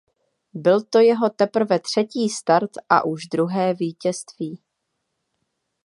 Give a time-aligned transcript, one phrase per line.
[0.53, 4.59] Byl to jeho teprve třetí start a už druhé vítězství.